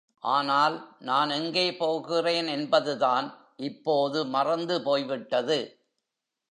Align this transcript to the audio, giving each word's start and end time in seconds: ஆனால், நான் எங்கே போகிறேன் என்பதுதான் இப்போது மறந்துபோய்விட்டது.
ஆனால், 0.23 0.75
நான் 0.99 1.29
எங்கே 1.29 1.75
போகிறேன் 1.75 2.47
என்பதுதான் 2.47 3.27
இப்போது 3.55 4.25
மறந்துபோய்விட்டது. 4.25 5.59